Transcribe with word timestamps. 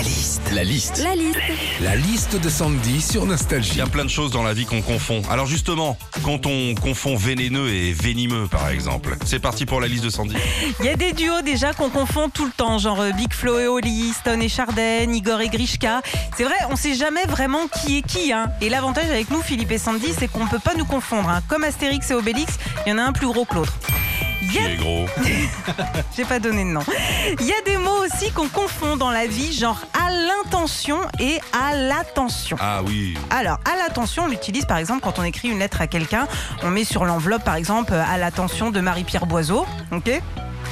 La 0.00 0.06
liste. 0.06 0.40
La 0.54 0.64
liste. 0.64 1.02
La 1.04 1.14
liste. 1.14 1.38
La 1.82 1.94
liste 1.94 2.40
de 2.40 2.48
Sandy 2.48 3.02
sur 3.02 3.24
Il 3.24 3.28
Nostalgie. 3.28 3.76
y 3.76 3.80
a 3.82 3.86
plein 3.86 4.06
de 4.06 4.08
choses 4.08 4.30
dans 4.30 4.42
la 4.42 4.54
vie 4.54 4.64
qu'on 4.64 4.80
confond. 4.80 5.20
Alors 5.30 5.44
justement, 5.44 5.98
quand 6.24 6.46
on 6.46 6.74
confond 6.74 7.16
vénéneux 7.16 7.68
et 7.68 7.92
venimeux 7.92 8.46
par 8.50 8.70
exemple, 8.70 9.18
c'est 9.26 9.40
parti 9.40 9.66
pour 9.66 9.78
la 9.78 9.88
liste 9.88 10.04
de 10.04 10.08
Sandy. 10.08 10.36
Il 10.80 10.86
y 10.86 10.88
a 10.88 10.96
des 10.96 11.12
duos 11.12 11.42
déjà 11.42 11.74
qu'on 11.74 11.90
confond 11.90 12.30
tout 12.30 12.46
le 12.46 12.50
temps, 12.50 12.78
genre 12.78 12.98
euh, 13.02 13.10
Big 13.12 13.34
Flo 13.34 13.58
et 13.58 13.66
Oli, 13.66 14.14
Stone 14.18 14.40
et 14.40 14.48
Charden, 14.48 15.14
Igor 15.14 15.42
et 15.42 15.50
Grishka. 15.50 16.00
C'est 16.34 16.44
vrai, 16.44 16.54
on 16.70 16.76
sait 16.76 16.94
jamais 16.94 17.24
vraiment 17.26 17.68
qui 17.68 17.98
est 17.98 18.02
qui. 18.02 18.32
Hein. 18.32 18.50
Et 18.62 18.70
l'avantage 18.70 19.10
avec 19.10 19.30
nous, 19.30 19.42
Philippe 19.42 19.72
et 19.72 19.78
Sandy, 19.78 20.14
c'est 20.18 20.28
qu'on 20.28 20.46
peut 20.46 20.58
pas 20.60 20.74
nous 20.76 20.86
confondre. 20.86 21.28
hein. 21.28 21.42
Comme 21.46 21.62
Astérix 21.64 22.10
et 22.10 22.14
Obélix, 22.14 22.54
il 22.86 22.90
y 22.90 22.92
en 22.94 22.98
a 22.98 23.02
un 23.02 23.12
plus 23.12 23.26
gros 23.26 23.44
que 23.44 23.54
l'autre. 23.54 23.74
Il 24.42 24.48
y 24.48 24.52
Qui 24.52 24.58
a 24.58 24.70
est 24.70 24.76
gros 24.76 25.06
J'ai 26.16 26.24
pas 26.24 26.38
donné 26.38 26.64
de 26.64 26.70
nom. 26.70 26.80
Il 27.40 27.46
y 27.46 27.52
a 27.52 27.60
des 27.64 27.76
mots 27.76 28.04
aussi 28.04 28.30
qu'on 28.32 28.48
confond 28.48 28.96
dans 28.96 29.10
la 29.10 29.26
vie, 29.26 29.52
genre 29.52 29.80
à 29.94 30.10
l'intention 30.10 30.98
et 31.18 31.38
à 31.52 31.74
l'attention. 31.76 32.56
Ah 32.60 32.80
oui. 32.86 33.16
Alors, 33.30 33.58
à 33.70 33.76
l'attention, 33.76 34.24
on 34.24 34.28
l'utilise 34.28 34.64
par 34.64 34.78
exemple 34.78 35.00
quand 35.02 35.18
on 35.18 35.24
écrit 35.24 35.48
une 35.48 35.58
lettre 35.58 35.80
à 35.80 35.86
quelqu'un. 35.86 36.26
On 36.62 36.70
met 36.70 36.84
sur 36.84 37.04
l'enveloppe, 37.04 37.44
par 37.44 37.54
exemple, 37.56 37.92
à 37.92 38.16
l'attention 38.18 38.70
de 38.70 38.80
Marie-Pierre 38.80 39.26
Boiseau. 39.26 39.66
Ok? 39.92 40.10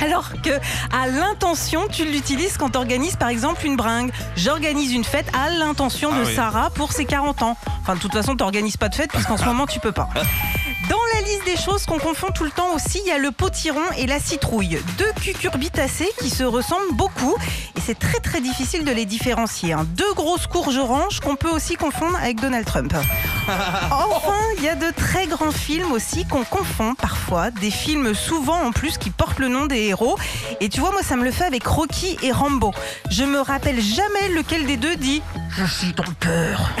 Alors 0.00 0.30
que 0.42 0.50
à 0.92 1.06
l'intention, 1.06 1.86
tu 1.86 2.04
l'utilises 2.04 2.56
quand 2.56 2.70
tu 2.70 2.78
organises 2.78 3.14
par 3.14 3.28
exemple 3.28 3.64
une 3.64 3.76
bringue. 3.76 4.10
J'organise 4.36 4.92
une 4.92 5.04
fête 5.04 5.26
à 5.32 5.50
l'intention 5.50 6.10
Ah 6.12 6.18
de 6.18 6.24
oui. 6.24 6.34
Sarah 6.34 6.70
pour 6.70 6.90
ses 6.92 7.04
40 7.04 7.42
ans. 7.42 7.56
Enfin, 7.82 7.94
de 7.94 8.00
toute 8.00 8.12
façon, 8.12 8.32
tu 8.34 8.42
n'organises 8.42 8.76
pas 8.76 8.88
de 8.88 8.96
fête 8.96 9.12
puisqu'en 9.12 9.36
ce 9.36 9.44
moment, 9.46 9.66
tu 9.66 9.78
peux 9.78 9.92
pas. 9.92 10.08
Liste 11.24 11.44
des 11.44 11.56
choses 11.56 11.86
qu'on 11.86 11.98
confond 11.98 12.28
tout 12.34 12.42
le 12.44 12.50
temps 12.50 12.74
aussi, 12.74 13.00
il 13.04 13.08
y 13.08 13.12
a 13.12 13.18
le 13.18 13.30
potiron 13.30 13.80
et 13.96 14.06
la 14.06 14.18
citrouille. 14.18 14.78
Deux 14.98 15.12
cucurbitacées 15.20 16.08
qui 16.18 16.30
se 16.30 16.42
ressemblent 16.42 16.94
beaucoup 16.94 17.36
et 17.76 17.80
c'est 17.80 17.98
très 17.98 18.18
très 18.18 18.40
difficile 18.40 18.84
de 18.84 18.90
les 18.90 19.04
différencier. 19.06 19.72
hein. 19.72 19.86
Deux 19.96 20.12
grosses 20.14 20.46
courges 20.48 20.76
oranges 20.78 21.20
qu'on 21.20 21.36
peut 21.36 21.48
aussi 21.50 21.76
confondre 21.76 22.16
avec 22.18 22.40
Donald 22.40 22.66
Trump. 22.66 22.92
Enfin, 23.90 24.38
il 24.58 24.64
y 24.64 24.68
a 24.68 24.74
de 24.76 24.90
très 24.96 25.26
grands 25.26 25.50
films 25.52 25.92
aussi 25.92 26.24
qu'on 26.26 26.44
confond 26.44 26.94
parfois. 26.94 27.50
Des 27.50 27.70
films 27.70 28.14
souvent 28.14 28.60
en 28.60 28.70
plus 28.72 28.98
qui 28.98 29.10
portent 29.10 29.38
le 29.38 29.48
nom 29.48 29.66
des 29.66 29.80
héros. 29.88 30.16
Et 30.60 30.68
tu 30.68 30.80
vois, 30.80 30.92
moi 30.92 31.02
ça 31.02 31.16
me 31.16 31.24
le 31.24 31.30
fait 31.32 31.44
avec 31.44 31.66
Rocky 31.66 32.16
et 32.22 32.32
Rambo. 32.32 32.72
Je 33.10 33.24
me 33.24 33.40
rappelle 33.40 33.80
jamais 33.80 34.28
lequel 34.34 34.66
des 34.66 34.76
deux 34.76 34.96
dit 34.96 35.22
Je 35.50 35.64
suis 35.64 35.92
ton 35.92 36.04
peur. 36.20 36.70